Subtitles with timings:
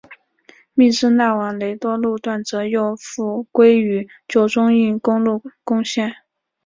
[0.73, 6.11] 密支那往雷多路段则又复归与旧中印公路共线。